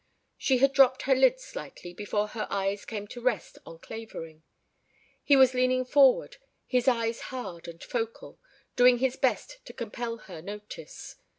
[0.35, 4.41] She had dropped her lids slightly before her eyes came to rest on Clavering.
[5.23, 8.39] He was leaning forward, his eyes hard and focal,
[8.75, 11.17] doing his best to compel her notice.